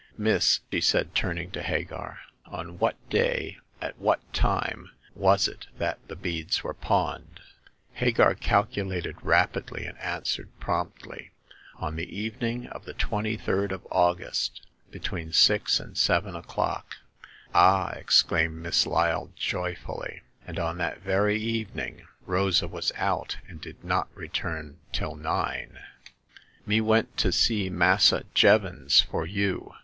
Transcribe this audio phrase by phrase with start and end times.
[0.17, 5.99] Miss," he said, turning to Hagar, on what day, at what time, was it that
[6.07, 7.39] the beads were pawned?"
[8.01, 11.29] Hagar calculated rapidly, and answered promptly:
[11.75, 16.95] On the evening of the 23d of August, between six and seven o'clock.*'
[17.53, 23.83] Ah!'' exclaimed Miss Lyle, joyfully —and on that very evening Rosa was out, and did
[23.83, 25.77] not return till nine!"
[26.65, 29.75] Me went to see Massa Jevons for you